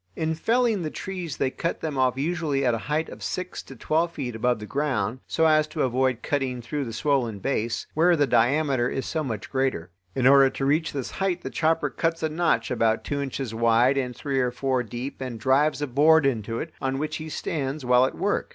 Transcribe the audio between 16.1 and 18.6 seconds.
into it, on which he stands while at work.